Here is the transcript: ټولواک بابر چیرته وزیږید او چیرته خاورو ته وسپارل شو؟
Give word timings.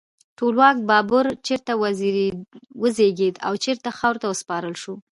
ټولواک 0.37 0.77
بابر 0.89 1.25
چیرته 1.45 1.71
وزیږید 2.81 3.35
او 3.47 3.53
چیرته 3.63 3.89
خاورو 3.99 4.21
ته 4.21 4.27
وسپارل 4.29 4.75
شو؟ 4.81 4.93